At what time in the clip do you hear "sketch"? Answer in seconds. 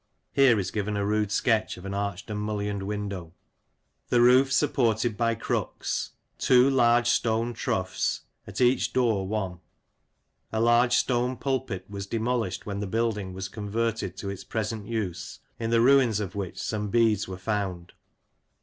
1.31-1.77